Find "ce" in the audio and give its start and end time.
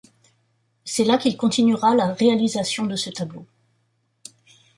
2.95-3.11